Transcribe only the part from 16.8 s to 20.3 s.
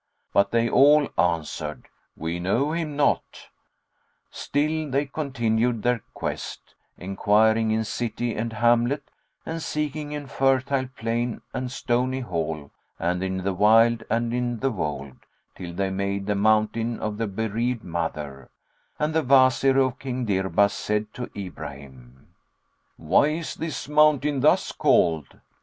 of the Bereaved Mother; and the Wazir of King